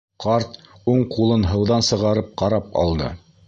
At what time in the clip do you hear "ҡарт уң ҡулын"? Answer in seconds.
0.23-1.45